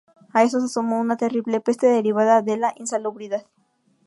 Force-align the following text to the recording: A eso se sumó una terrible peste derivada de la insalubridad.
A 0.33 0.41
eso 0.41 0.59
se 0.59 0.67
sumó 0.67 0.99
una 0.99 1.15
terrible 1.15 1.61
peste 1.61 1.85
derivada 1.85 2.41
de 2.41 2.57
la 2.57 2.73
insalubridad. 2.75 3.45